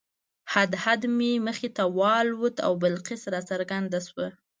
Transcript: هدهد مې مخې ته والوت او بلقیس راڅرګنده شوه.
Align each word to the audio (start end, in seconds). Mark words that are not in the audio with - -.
هدهد 0.53 1.01
مې 1.17 1.31
مخې 1.45 1.69
ته 1.77 1.83
والوت 1.99 2.55
او 2.65 2.71
بلقیس 2.83 3.23
راڅرګنده 3.33 3.99
شوه. 4.07 4.27